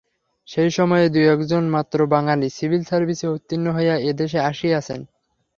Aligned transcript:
সেই 0.47 0.69
সময়ে 0.71 1.05
দুই-এক 1.09 1.39
জন 1.45 1.63
মাত্র 1.75 1.97
বাঙালি 2.13 2.47
সিভিল 2.57 2.81
সার্ভিসে 2.89 3.27
উত্তীর্ণ 3.35 3.65
হইয়া 3.77 3.95
এ 4.01 4.11
দেশে 4.21 4.39
আসিয়াছেন। 4.49 4.99